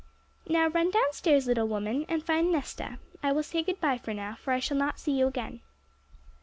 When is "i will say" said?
3.21-3.61